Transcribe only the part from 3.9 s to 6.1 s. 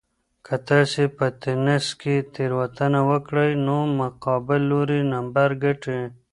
مقابل لوری نمبر ګټي.